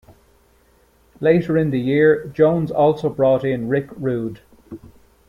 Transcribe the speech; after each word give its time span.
Later 1.19 1.55
in 1.59 1.69
the 1.69 1.79
year, 1.79 2.25
Jones 2.29 2.71
also 2.71 3.07
brought 3.07 3.43
in 3.43 3.67
Rick 3.67 3.89
Rude. 3.95 4.39